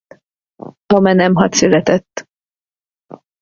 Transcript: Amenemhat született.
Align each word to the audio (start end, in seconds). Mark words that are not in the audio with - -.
Amenemhat 0.93 1.51
született. 1.53 2.25